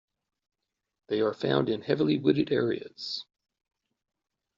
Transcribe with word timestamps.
They 1.09 1.21
are 1.21 1.35
found 1.35 1.69
in 1.69 1.83
heavily 1.83 2.17
wooded 2.17 2.51
areas. 2.51 3.23